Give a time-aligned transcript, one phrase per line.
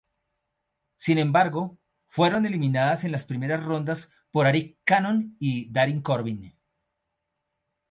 [0.97, 1.77] Sin embargo,
[2.09, 3.93] fueron eliminadas en la primera ronda
[4.31, 6.55] por Arik Cannon y Darin Corbin.